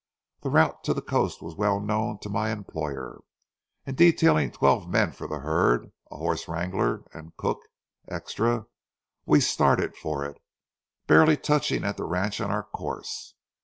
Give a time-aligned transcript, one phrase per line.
[0.41, 3.19] The route to the coast was well known to my employer,
[3.85, 7.59] and detailing twelve men for the herd, a horse wrangler and cook
[8.09, 8.65] extra,
[9.27, 10.39] we started for it,
[11.05, 13.35] barely touching at the ranch on our course.